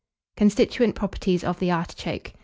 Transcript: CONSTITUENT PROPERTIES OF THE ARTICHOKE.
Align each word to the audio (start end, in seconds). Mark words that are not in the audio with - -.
CONSTITUENT 0.35 0.95
PROPERTIES 0.95 1.43
OF 1.43 1.59
THE 1.59 1.69
ARTICHOKE. 1.69 2.33